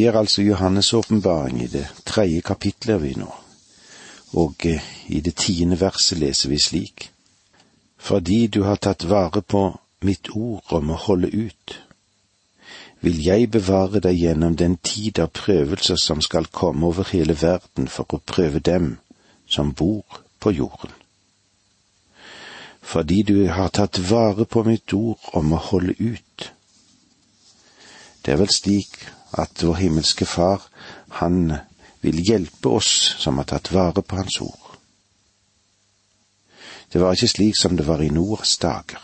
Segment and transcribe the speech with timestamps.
[0.00, 3.26] Vi er altså Johannes' åpenbaring i det tredje kapitlet er vi nå,
[4.32, 7.10] og eh, i det tiende verset leser vi slik.
[7.98, 9.60] Fordi du har tatt vare på
[10.08, 11.76] mitt ord om å holde ut,
[13.04, 17.92] vil jeg bevare deg gjennom den tid av prøvelser som skal komme over hele verden
[17.92, 18.96] for å prøve dem
[19.52, 20.96] som bor på jorden.
[22.80, 26.52] Fordi du har tatt vare på mitt ord om å holde ut.
[28.24, 29.02] Det er vel slik
[29.32, 30.62] at vår himmelske Far,
[31.08, 31.52] han
[32.00, 34.76] vil hjelpe oss som har tatt vare på Hans ord.
[36.92, 38.98] Det var ikke slik som det var i Noas dager.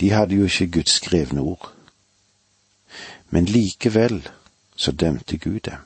[0.00, 1.72] De hadde jo ikke Guds skrevne ord.
[3.30, 4.28] Men likevel
[4.76, 5.82] så dømte Gud dem.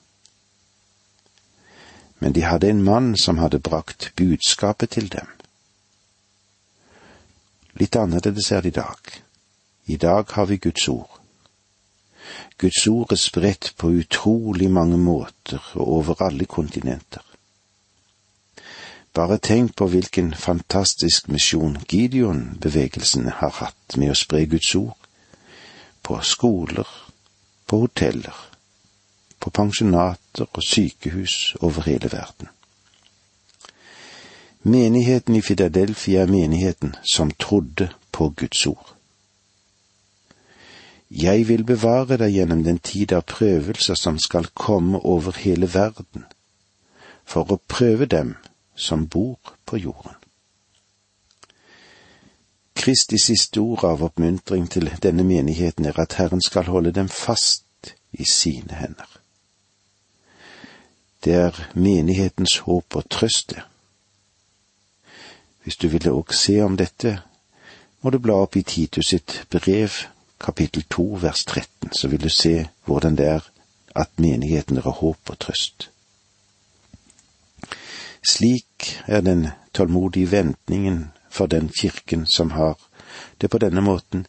[2.19, 5.29] Men de hadde en mann som hadde brakt budskapet til dem.
[7.79, 9.13] Litt annerledes er det i dag.
[9.87, 11.18] I dag har vi Guds ord.
[12.59, 17.23] Guds ord er spredt på utrolig mange måter og over alle kontinenter.
[19.15, 24.99] Bare tenk på hvilken fantastisk misjon Gideon-bevegelsen har hatt med å spre Guds ord,
[26.03, 26.87] på skoler,
[27.67, 28.37] på hoteller,
[29.41, 32.53] på pensjonater og sykehus over hele verden.
[34.63, 38.98] Menigheten i Filadelfia er menigheten som trodde på Guds ord.
[41.11, 46.27] Jeg vil bevare deg gjennom den tid av prøvelser som skal komme over hele verden,
[47.25, 48.35] for å prøve dem
[48.77, 50.15] som bor på jorden.
[52.79, 57.95] Kristi siste ord av oppmuntring til denne menigheten er at Herren skal holde dem fast
[58.13, 59.09] i sine hender.
[61.25, 63.65] Det er menighetens håp og trøst, det.
[65.65, 67.19] Hvis du ville òg se om dette,
[68.01, 69.97] må du bla opp i Titus sitt brev
[70.41, 73.41] kapittel to vers 13, så vil du se hvordan det er
[73.97, 75.91] at menigheten er håp og trøst.
[78.29, 82.79] Slik er den tålmodige ventningen for den kirken som har
[83.41, 84.27] det på denne måten,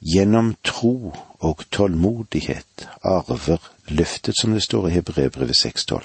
[0.00, 6.00] gjennom tro og tålmodighet arver løftet, som det står i Hebreerbrevet 6,12.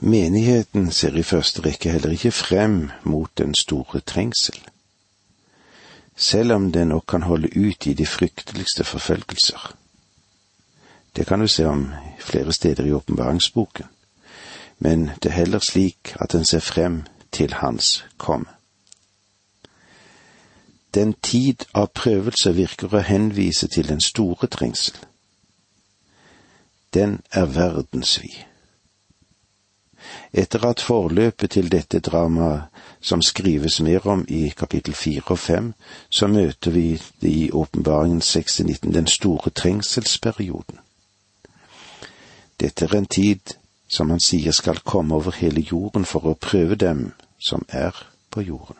[0.00, 4.58] Menigheten ser i første rekke heller ikke frem mot den store trengsel
[6.16, 9.76] selv om det nok kan holde ut i de frykteligste forfølgelser.
[11.16, 13.86] Det kan du se om flere steder i åpenbaringsboken,
[14.78, 17.02] men det er heller slik at en ser frem
[17.32, 18.46] til Hans komme.
[20.94, 24.96] Den tid av prøvelse virker å henvise til den store trengsel.
[26.94, 28.51] Den er verdensvid.
[30.32, 32.62] Etter at forløpet til dette dramaet,
[33.00, 35.72] som skrives mer om i kapittel fire og fem,
[36.10, 40.78] så møter vi det i åpenbaringen 6-19, den store trengselsperioden.
[42.60, 43.56] Dette er en tid
[43.88, 47.96] som han sier skal komme over hele jorden for å prøve dem som er
[48.30, 48.76] på jorden.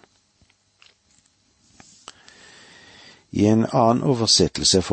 [3.32, 4.84] I en annen oversettelse er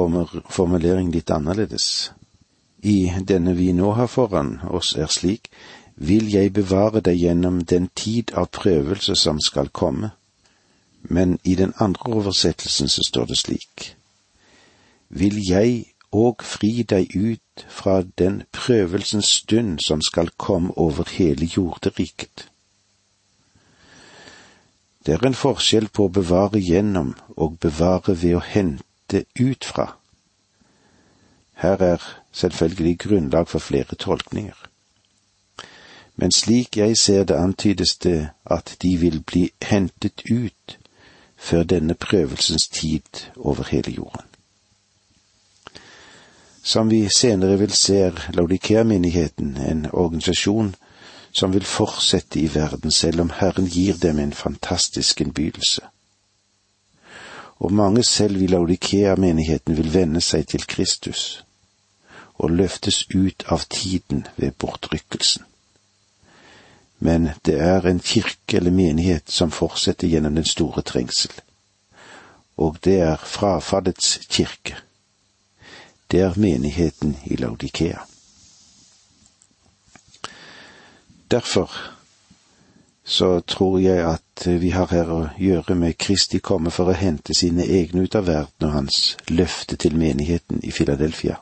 [0.50, 2.12] formuleringen litt annerledes.
[2.84, 5.50] I denne vi nå har foran oss, er slik
[6.00, 10.14] vil jeg bevare deg gjennom den tid av prøvelse som skal komme.
[11.04, 13.96] Men i den andre oversettelsen så står det slik.
[15.10, 21.46] Vil jeg og fri deg ut fra den prøvelsens stund som skal komme over hele
[21.46, 22.48] jorderiket.
[25.06, 29.92] Det er en forskjell på å bevare gjennom og bevare ved å hente ut fra.
[31.60, 34.69] Her er selvfølgelig grunnlag for flere tolkninger
[36.20, 40.78] men slik jeg ser det, antydes det at de vil bli hentet ut
[41.38, 44.26] før denne prøvelsens tid over hele jorden.
[46.64, 50.76] Som vi senere vil se, er Laudikea-menigheten en organisasjon
[51.32, 55.82] som vil fortsette i verden selv om Herren gir dem en fantastisk innbydelse.
[57.60, 61.46] Og mange selv i Laudikea-menigheten vil vende seg til Kristus
[62.36, 65.48] og løftes ut av tiden ved bortrykkelsen
[67.00, 71.32] men det er en kirke eller menighet som fortsetter gjennom den store trengsel.
[72.58, 74.76] Og det er frafallets kirke.
[76.12, 78.00] Det er menigheten i Laudikea.
[81.32, 81.72] Derfor
[83.10, 87.34] så tror jeg at vi har her å gjøre med Kristi komme for å hente
[87.34, 91.40] sine egne ut av verden og hans løfte til menigheten i Filadelfia,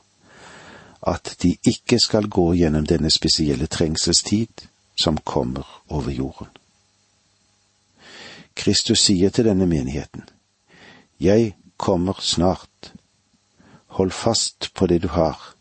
[1.02, 4.68] at de ikke skal gå gjennom denne spesielle trengselstid,
[4.98, 6.48] som kommer over jorden.
[8.54, 10.24] Kristus sier til denne menigheten,
[11.20, 12.94] Jeg kommer snart.
[13.88, 15.54] hold fast på det du har,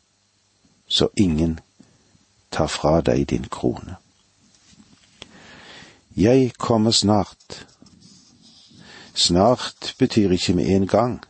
[0.88, 1.60] så ingen
[2.50, 3.96] tar fra deg din krone.
[6.16, 7.66] Jeg kommer snart.
[9.14, 11.24] Snart betyr ikke med en gang.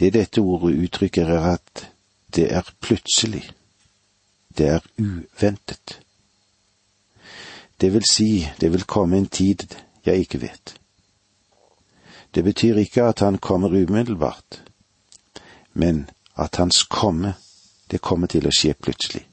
[0.00, 1.90] Det dette ordet uttrykker, er at
[2.34, 3.50] det er plutselig.
[4.58, 6.00] Det er uventet.
[7.80, 9.66] Det vil si, det vil komme en tid
[10.04, 10.74] jeg ikke vet.
[12.34, 14.62] Det betyr ikke at han kommer umiddelbart,
[15.72, 17.34] men at hans komme,
[17.90, 19.24] det kommer til å skje plutselig.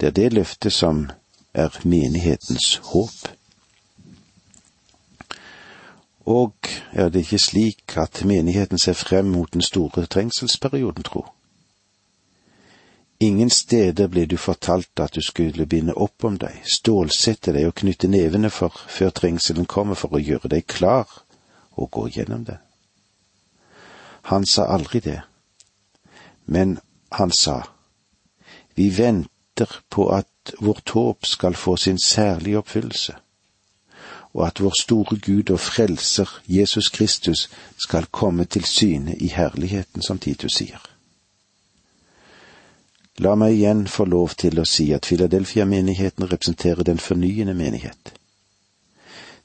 [0.00, 1.10] Det er det løftet som
[1.54, 3.28] er menighetens håp.
[6.26, 6.54] Og
[6.92, 11.26] er det ikke slik at menigheten ser frem mot den store trengselsperioden, tro?
[13.22, 17.74] Ingen steder ble du fortalt at du skulle binde opp om deg, stålsette deg og
[17.82, 21.10] knytte nevene for før trengselen kommer for å gjøre deg klar
[21.76, 22.56] og gå gjennom det.
[24.32, 25.18] Han sa aldri det,
[26.46, 26.78] men
[27.12, 27.58] han sa,
[28.74, 33.16] vi venter på at vårt håp skal få sin særlige oppfyllelse,
[34.32, 40.00] og at vår store Gud og Frelser Jesus Kristus skal komme til syne i herligheten,
[40.02, 40.89] som Titus sier.
[43.20, 48.14] La meg igjen få lov til å si at Filadelfia-menigheten representerer den fornyende menighet.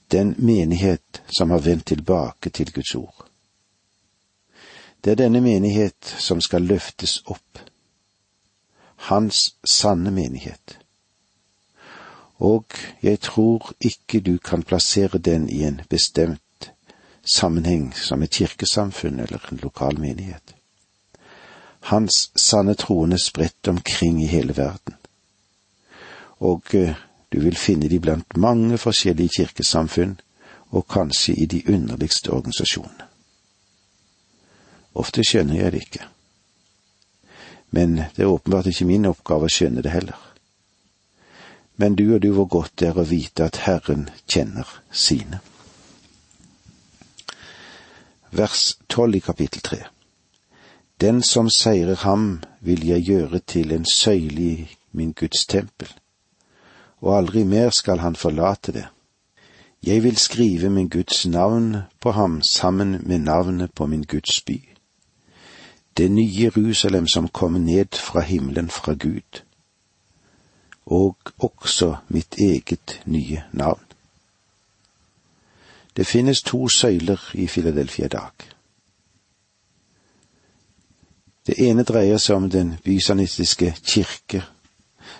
[0.07, 3.25] Den menighet som har vendt tilbake til Guds ord.
[5.03, 7.59] Det er denne menighet som skal løftes opp.
[9.11, 10.79] Hans sanne menighet.
[12.39, 16.71] Og jeg tror ikke du kan plassere den i en bestemt
[17.25, 20.54] sammenheng som et kirkesamfunn eller en lokal menighet
[21.85, 24.95] hans sanne troende spredt omkring i hele verden.
[26.39, 26.95] Og eh,
[27.31, 30.19] du vil finne de blant mange forskjellige kirkesamfunn,
[30.69, 33.05] og kanskje i de underligste organisasjonene.
[34.95, 36.07] Ofte skjønner jeg det ikke.
[37.71, 40.19] Men det er åpenbart ikke min oppgave å skjønne det heller.
[41.77, 45.39] Men du og du hvor godt det er å vite at Herren kjenner sine.
[48.31, 49.83] Vers tolv i kapittel tre.
[51.01, 55.89] Den som seirer ham, vil jeg gjøre til en søyle i min Guds tempel,
[57.01, 58.85] og aldri mer skal han forlate det.
[59.83, 64.61] Jeg vil skrive min Guds navn på ham sammen med navnet på min Guds by.
[65.97, 69.43] Det nye Jerusalem som kommer ned fra himmelen fra Gud,
[70.85, 73.81] og også mitt eget nye navn.
[75.97, 78.54] Det finnes to søyler i Filadelfia i dag.
[81.45, 84.41] Det ene dreier seg om den bysanistiske kirke,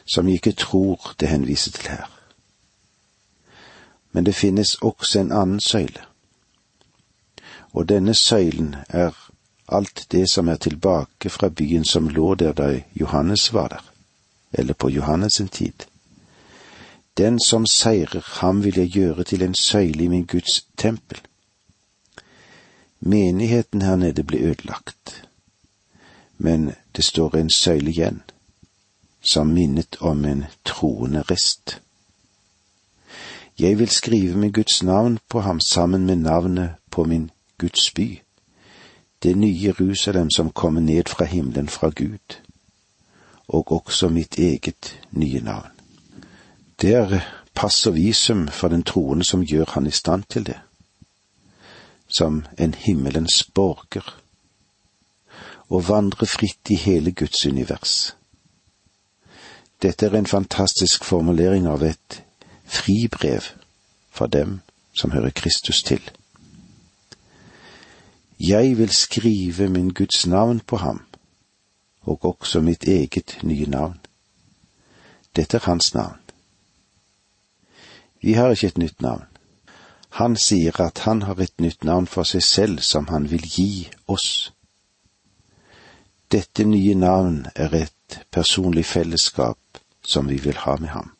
[0.05, 2.09] som vi ikke tror det henviser til her.
[4.11, 6.01] Men det finnes også en annen søyle.
[7.73, 9.11] Og denne søylen er
[9.67, 13.83] alt det som er tilbake fra byen som lå der da Johannes var der,
[14.53, 15.85] eller på Johannes sin tid.
[17.17, 21.21] Den som seirer, ham vil jeg gjøre til en søyle i min Guds tempel.
[22.99, 25.27] Menigheten her nede ble ødelagt
[26.37, 28.21] men det står en søyle igjen,
[29.21, 31.81] som minnet om en troende rist.
[33.59, 38.21] Jeg vil skrive med Guds navn på ham sammen med navnet på min Guds by,
[39.23, 42.41] det nye Jerusalem som kommer ned fra himmelen fra Gud,
[43.47, 45.71] og også mitt eget nye navn.
[46.81, 47.19] Det er
[47.55, 50.59] pass og visum for den troende som gjør han i stand til det,
[52.07, 54.24] som en himmelens borger
[55.69, 58.15] og vandre fritt i hele Guds univers.
[59.81, 62.21] Dette er en fantastisk formulering av et
[62.65, 63.51] fribrev
[64.11, 64.61] for dem
[64.95, 66.01] som hører Kristus til.
[68.39, 71.05] Jeg vil skrive min Guds navn på ham,
[72.01, 73.99] og også mitt eget nye navn.
[75.35, 76.19] Dette er hans navn.
[78.21, 79.23] Vi har ikke et nytt navn.
[80.09, 83.89] Han sier at han har et nytt navn for seg selv som han vil gi
[84.07, 84.54] oss.
[86.31, 89.57] Dette nye navn er et personlig fellesskap
[90.01, 91.11] som vi vil ha med ham.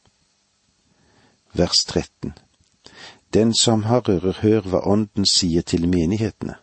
[1.54, 2.34] Vers 13
[3.34, 6.56] Den som har ører, hør hva Ånden sier til menighetene.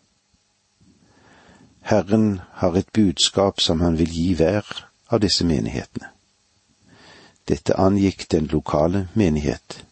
[1.82, 4.66] Herren har et budskap som han vil gi hver
[5.08, 6.10] av disse menighetene.
[7.48, 9.84] Dette angikk den lokale menighet,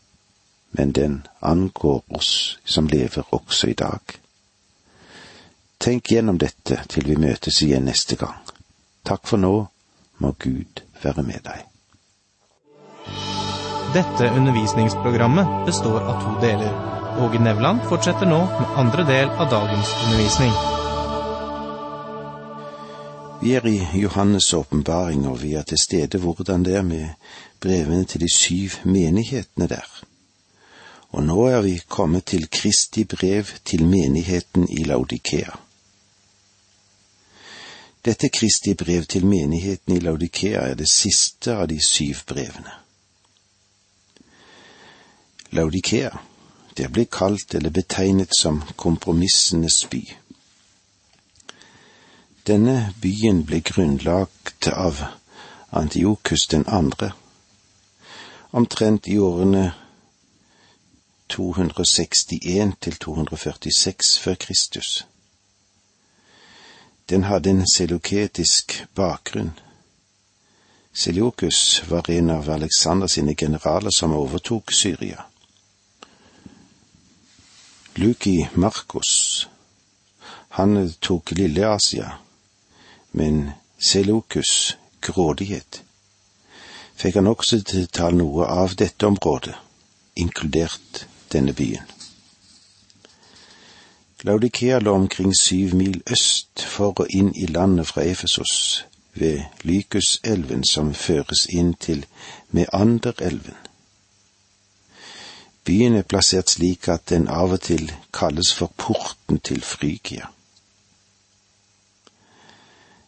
[0.70, 4.19] men den angår oss som lever også i dag.
[5.80, 8.36] Tenk gjennom dette til vi møtes igjen neste gang.
[9.08, 9.52] Takk for nå,
[10.20, 11.62] må Gud være med deg.
[13.94, 16.74] Dette undervisningsprogrammet består av to deler.
[17.24, 20.52] Åge Nevland fortsetter nå med andre del av dagens undervisning.
[23.40, 27.08] Vi er i Johannes' åpenbaring, og vi er til stede hvordan det er med
[27.64, 29.88] brevene til de syv menighetene der.
[31.16, 35.56] Og nå er vi kommet til Kristi brev til menigheten i Laudikea.
[38.04, 42.72] Dette Kristi brev til menigheten i Laudikea er det siste av de syv brevene.
[45.52, 46.10] Laudikea,
[46.76, 50.00] det blir kalt eller betegnet som kompromissenes by.
[52.46, 55.04] Denne byen ble grunnlagt av
[55.72, 57.12] Antiokus den andre,
[58.52, 59.72] omtrent i årene
[61.28, 65.06] 261 til 246 før Kristus.
[67.10, 69.50] Den hadde en seloketisk bakgrunn.
[70.92, 75.24] Seljokus var en av Alexander sine generaler som overtok Syria.
[77.94, 79.48] Luki Markus,
[80.48, 82.12] han tok Lille-Asia,
[83.10, 85.82] men Selokus, grådighet,
[86.94, 89.56] fikk han også til å ta noe av dette området,
[90.14, 91.99] inkludert denne byen.
[94.22, 100.64] Laudikea lå omkring syv mil øst for og inn i landet fra Efesos, ved Lykuselven
[100.64, 102.06] som føres inn til
[102.50, 103.56] Meanderelven.
[105.64, 110.26] Byen er plassert slik at den av og til kalles for porten til Frygia.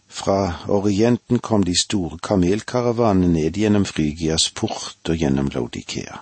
[0.08, 6.20] Fra Orienten kom de store kamelkaravanene ned gjennom Frygias port og gjennom Laudikea.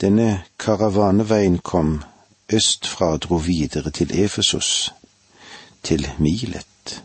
[0.00, 2.02] Denne karavaneveien kom
[2.52, 4.94] østfra dro videre til Efesos,
[5.82, 7.02] til Milet,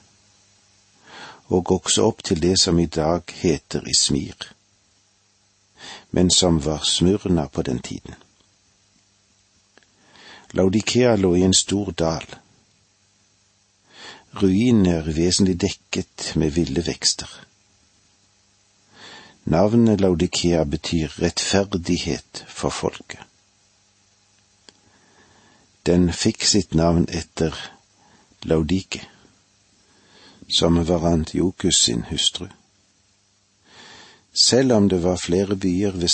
[1.48, 4.52] og også opp til det som i dag heter Ismir,
[6.12, 8.14] men som var Smyrna på den tiden.
[10.54, 12.26] Laudikea lå i en stor dal.
[14.42, 17.30] Ruinen er vesentlig dekket med ville vekster.
[19.46, 23.29] Navnet Laudikea betyr rettferdighet for folket.
[25.90, 27.56] Den fikk sitt navn etter
[28.46, 29.00] Laudike,
[30.48, 32.46] som var Antiokus sin hustru.
[34.42, 36.12] Selv om det var flere byer ved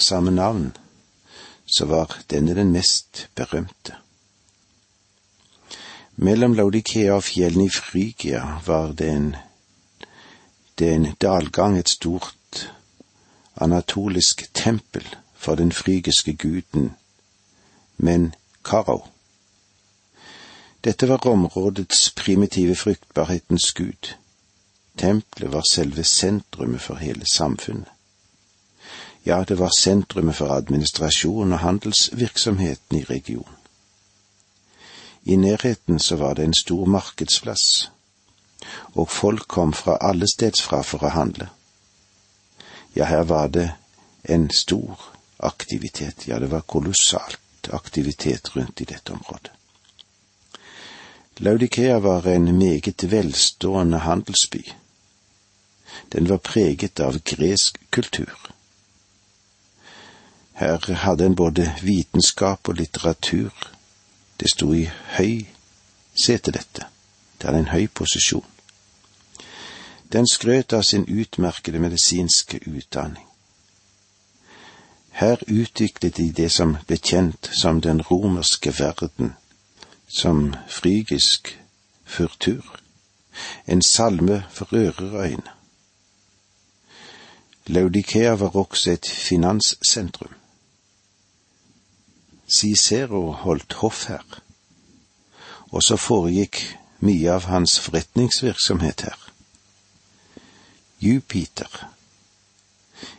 [0.00, 0.72] samme navn,
[1.66, 3.98] så var denne den mest berømte.
[6.16, 9.28] Mellom Laudikea og fjellene i Frygia var det en,
[10.78, 12.64] det en dalgang, et stort
[13.60, 15.04] anatolisk tempel
[15.36, 16.92] for den frygiske guden,
[17.96, 19.17] men Karo.
[20.84, 24.14] Dette var områdets primitive fruktbarhetens gud.
[24.98, 27.88] Tempelet var selve sentrumet for hele samfunnet.
[29.26, 33.54] Ja, det var sentrumet for administrasjon og handelsvirksomheten i regionen.
[35.24, 37.90] I nærheten så var det en stor markedsplass,
[38.94, 41.50] og folk kom fra alle steds fra for å handle.
[42.96, 43.70] Ja, her var det
[44.24, 49.57] en stor aktivitet, ja, det var kolossalt aktivitet rundt i dette området.
[51.40, 54.62] Laudikea var en meget velstående handelsby.
[56.12, 58.50] Den var preget av gresk kultur.
[60.52, 63.52] Her hadde en både vitenskap og litteratur.
[64.40, 65.46] Det sto i høy
[66.24, 66.86] sete, dette.
[67.38, 68.46] Det hadde en høy posisjon.
[70.12, 73.26] Den skrøt av sin utmerkede medisinske utdanning.
[75.10, 79.36] Her utviklet de det som ble kjent som den romerske verden,
[80.08, 81.58] som frygisk
[82.04, 82.80] furtur,
[83.66, 85.50] en salme for øreøyne.
[87.66, 90.34] Laudikea var også et finanssentrum.
[92.48, 94.40] Cicero holdt hoff her,
[95.70, 99.18] og så foregikk mye av hans forretningsvirksomhet her.
[101.00, 101.88] Jupiter,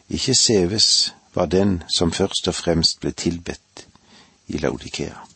[0.10, 3.86] ikke Seves, var den som først og fremst ble tilbedt
[4.48, 5.29] i Laudikea.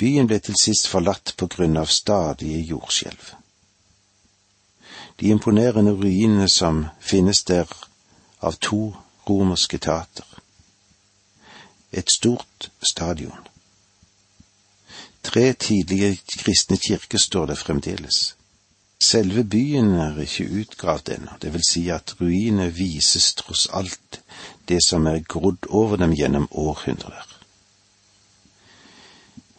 [0.00, 3.34] Byen ble til sist forlatt på grunn av stadige jordskjelv.
[5.20, 7.68] De imponerende ruinene som finnes der
[8.40, 8.94] av to
[9.28, 10.24] romerske tater.
[11.92, 13.44] Et stort stadion.
[15.22, 18.20] Tre tidlige kristne kirker står der fremdeles.
[19.04, 24.20] Selve byen er ikke utgravd ennå, det vil si at ruinene vises tross alt
[24.68, 27.29] det som er grodd over dem gjennom århundrer.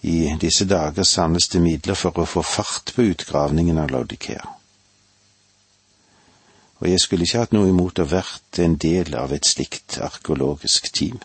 [0.02, 4.42] I disse dager samles det midler for å få fart på utgravningen av Laudikea.
[6.82, 10.90] Og jeg skulle ikke hatt noe imot å vært en del av et slikt arkeologisk
[10.90, 11.20] team.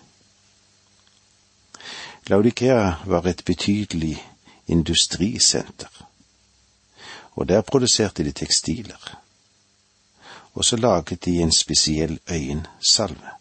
[2.28, 4.18] Laudikea var et betydelig
[4.66, 5.88] industrisenter.
[7.36, 9.00] Og der produserte de tekstiler.
[10.52, 13.32] Og så laget de en spesiell øyensalve.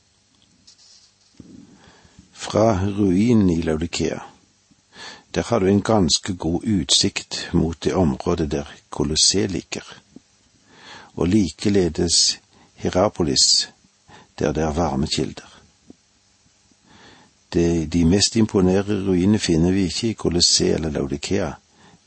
[2.31, 4.19] Fra ruinen i Laudikea,
[5.35, 9.83] der har du en ganske god utsikt mot det området der Colosseum ligger,
[11.15, 12.39] og likeledes
[12.75, 13.69] Hierapolis,
[14.39, 15.61] der det er varme kilder.
[17.53, 21.51] De, de mest imponerende ruinene finner vi ikke i Colosseum eller Laudikea,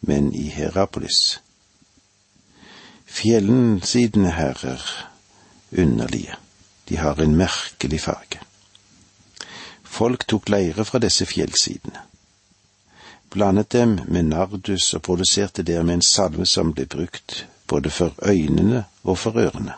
[0.01, 1.41] men i Herapolis.
[3.07, 5.09] Fjellsidene her er
[5.79, 6.35] underlige.
[6.89, 8.41] De har en merkelig farge.
[9.83, 12.01] Folk tok leire fra disse fjellsidene,
[13.31, 18.85] blandet dem med nardus og produserte dermed en salve som ble brukt både for øynene
[19.05, 19.75] og for ørene.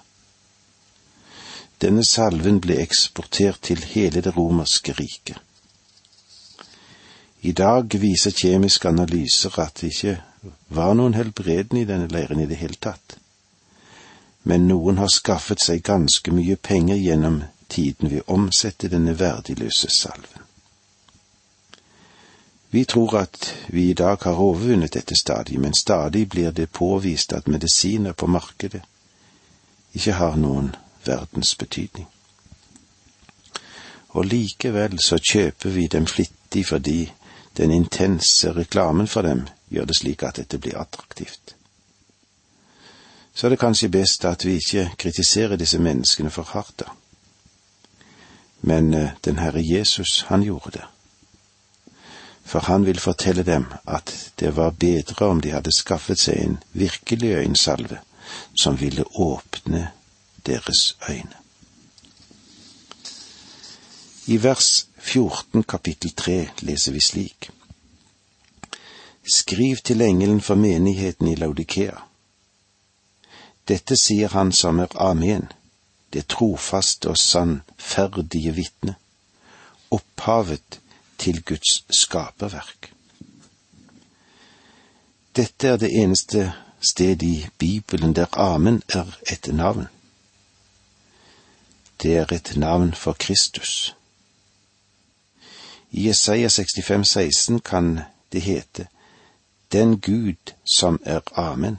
[1.80, 5.38] Denne salven ble eksportert til hele det romerske riket.
[7.42, 10.19] I dag viser kjemiske analyser at det ikke
[10.69, 13.16] var noen helbredende i denne leiren i det hele tatt.
[14.45, 19.88] Men noen har skaffet seg ganske mye penger gjennom tiden ved å omsette denne verdiløse
[19.88, 20.40] salven.
[22.71, 27.33] Vi tror at vi i dag har overvunnet dette stadiet, men stadig blir det påvist
[27.33, 28.83] at medisiner på markedet
[29.95, 30.75] ikke har noen
[31.05, 32.07] verdens betydning.
[34.09, 37.12] Og likevel så kjøper vi dem flittig fordi
[37.57, 41.57] den intense reklamen for dem gjør det slik at dette blir attraktivt.
[43.35, 46.91] Så er det kanskje best at vi ikke kritiserer disse menneskene for hardt, da.
[48.61, 50.85] Men eh, den Herre Jesus, han gjorde det.
[52.45, 56.59] For han vil fortelle dem at det var bedre om de hadde skaffet seg en
[56.73, 58.01] virkelig øyensalve
[58.55, 59.91] som ville åpne
[60.47, 61.37] deres øyne.
[64.27, 67.51] I vers 14 kapittel 3 leser vi slik.
[69.35, 71.97] Skriv til engelen for menigheten i Laudikea.
[73.69, 75.49] Dette sier han som er Amen,
[76.13, 78.95] det trofaste og sannferdige vitne,
[79.91, 80.81] opphavet
[81.21, 82.93] til Guds skaperverk.
[85.37, 89.87] Dette er det eneste sted i Bibelen der Amen er et navn.
[92.02, 93.97] Det er et navn for Kristus.
[95.91, 98.00] I Jesaja 65, 16 kan
[98.33, 98.87] det hete
[99.73, 101.78] Den Gud som er Amen.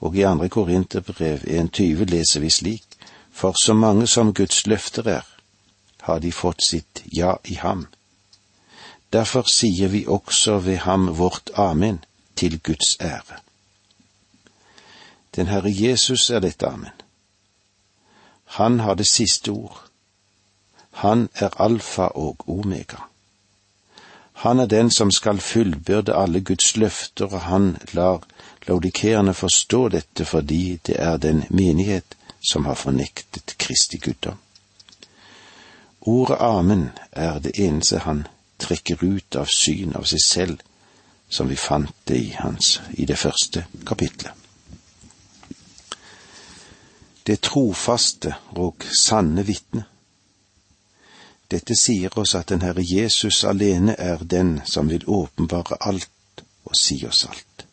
[0.00, 2.84] Og i andre Korinterbrev 1.20 leser vi slik
[3.32, 5.31] For så mange som Guds løfter er,
[6.02, 7.86] har de fått sitt ja i ham.
[9.12, 12.00] Derfor sier vi også ved ham vårt amen
[12.36, 13.38] til Guds ære.
[15.36, 16.96] Den Herre Jesus er dette amen.
[18.44, 19.84] Han har det siste ord.
[20.92, 22.96] Han er alfa og omega.
[24.32, 28.26] Han er den som skal fullbyrde alle Guds løfter, og han lar
[28.68, 32.16] laudikeerne forstå dette fordi det er den menighet
[32.50, 34.38] som har fornektet Kristi guddom.
[36.06, 38.26] Ordet amen er det eneste han
[38.58, 40.62] trekker ut av syn av seg selv,
[41.28, 44.32] som vi fant det i hans i det første kapitlet.
[47.22, 49.86] Det trofaste og sanne vitne
[51.52, 56.76] dette sier oss at den Herre Jesus alene er den som vil åpenbare alt og
[56.78, 57.66] si oss alt.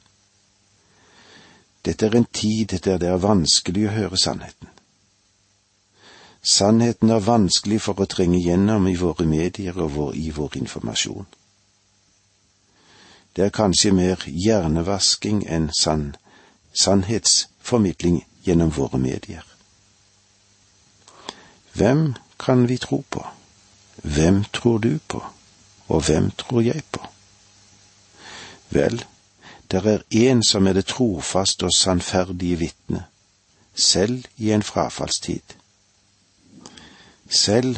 [1.85, 4.67] Dette er en tid der det er vanskelig å høre sannheten.
[6.49, 11.27] Sannheten er vanskelig for å trenge gjennom i våre medier og vår, i vår informasjon.
[13.35, 16.15] Det er kanskje mer hjernevasking enn sann,
[16.73, 19.45] sannhetsformidling gjennom våre medier.
[21.77, 23.27] Hvem kan vi tro på?
[24.01, 25.21] Hvem tror du på,
[25.87, 27.05] og hvem tror jeg på?
[28.73, 29.03] Vel,
[29.69, 33.05] der er én som er det trofaste og sannferdige vitne,
[33.75, 35.58] selv i en frafallstid.
[37.29, 37.75] Selv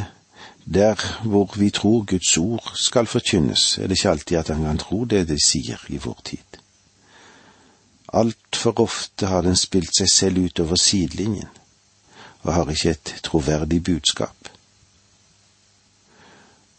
[0.74, 4.78] der hvor vi tror Guds ord skal forkynnes, er det ikke alltid at han kan
[4.78, 6.60] tro det de sier i vår tid.
[8.14, 11.50] Altfor ofte har den spilt seg selv utover sidelinjen
[12.42, 14.50] og har ikke et troverdig budskap.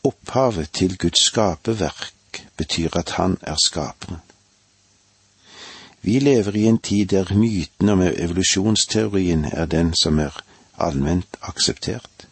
[0.04, 4.18] Opphavet til Guds skaperverk betyr at Han er skaperen.
[6.02, 10.42] Vi lever i en tid der myten om evolusjonsteorien er den som er
[10.78, 12.26] allment akseptert.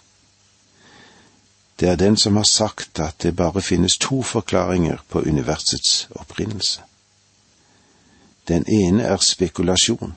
[1.81, 6.83] Det er den som har sagt at det bare finnes to forklaringer på universets opprinnelse.
[8.49, 10.15] Den ene er spekulasjon,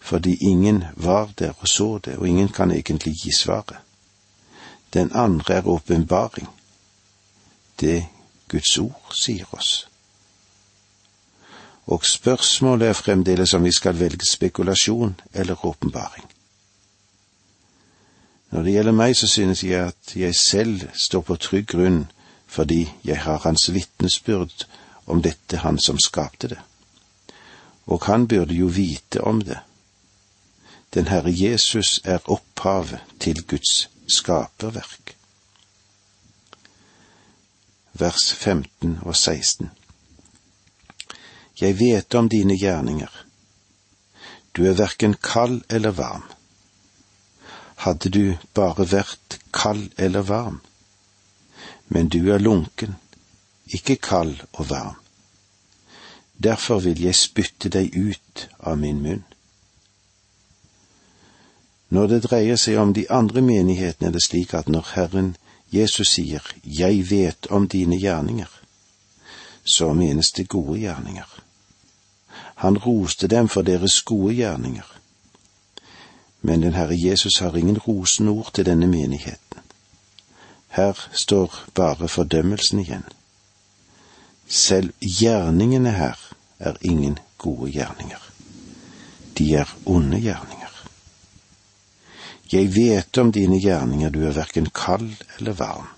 [0.00, 3.76] fordi ingen var der og så det, og ingen kan egentlig gi svaret.
[4.94, 6.48] Den andre er åpenbaring,
[7.80, 8.06] det
[8.48, 9.90] Guds ord sier oss.
[11.90, 16.24] og spørsmålet er fremdeles om vi skal velge spekulasjon eller åpenbaring.
[18.50, 22.00] Når det gjelder meg, så synes jeg at jeg selv står på trygg grunn
[22.50, 24.66] fordi jeg har hans vitnesbyrd
[25.06, 26.58] om dette han som skapte det.
[27.86, 29.58] Og han burde jo vite om det.
[30.94, 35.14] Den Herre Jesus er opphavet til Guds skaperverk.
[37.92, 39.70] Vers 15 og 16
[41.60, 43.26] Jeg vet om dine gjerninger.
[44.56, 46.24] Du er verken kald eller varm.
[47.80, 50.60] Hadde du bare vært kald eller varm,
[51.88, 52.96] men du er lunken,
[53.66, 54.98] ikke kald og varm.
[56.42, 59.24] Derfor vil jeg spytte deg ut av min munn.
[61.88, 65.34] Når det dreier seg om de andre menighetene, er det slik at når Herren
[65.72, 68.50] Jesus sier Jeg vet om dine gjerninger,
[69.64, 71.28] så menes det gode gjerninger.
[72.62, 74.99] Han roste dem for deres gode gjerninger.
[76.42, 79.60] Men den Herre Jesus har ingen rosenord til denne menigheten.
[80.68, 83.04] Her står bare fordømmelsen igjen.
[84.48, 86.16] Selv gjerningene her
[86.58, 88.30] er ingen gode gjerninger.
[89.38, 90.70] De er onde gjerninger.
[92.52, 95.88] Jeg vet om dine gjerninger, du er verken kald eller varm.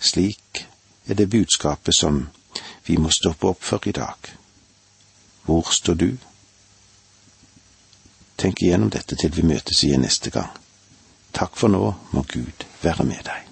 [0.00, 0.66] Slik
[1.06, 2.28] er det budskapet som
[2.86, 4.32] vi må stoppe opp for i dag.
[5.44, 6.10] Hvor står du?
[8.42, 10.50] Tenk igjennom dette til vi møtes igjen neste gang.
[11.32, 13.51] Takk for nå, må Gud være med deg.